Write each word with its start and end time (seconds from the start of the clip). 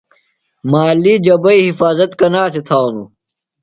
مالی 0.71 1.13
جبئی 1.25 1.61
حِفاظت 1.67 2.11
کنا 2.19 2.43
تھےۡ 2.51 2.63
تھانوۡ؟ 2.67 3.09